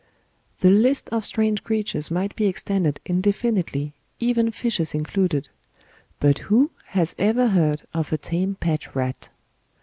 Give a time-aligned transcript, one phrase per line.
[0.61, 5.49] The list of strange creatures might be extended indefinitely, even fishes included;
[6.19, 9.29] but who has ever heard of a tame pet rat?